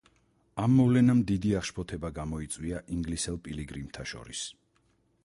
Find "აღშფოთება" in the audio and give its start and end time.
1.59-2.11